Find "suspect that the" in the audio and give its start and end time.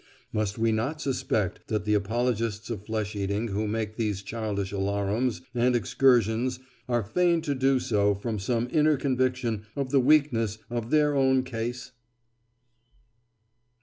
0.99-1.93